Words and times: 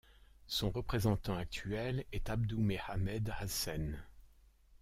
Son 0.47 0.71
représentant 0.71 1.37
actuel 1.37 2.05
est 2.11 2.31
Abdu 2.31 2.55
Mehammed 2.55 3.31
Hassen. 3.39 4.01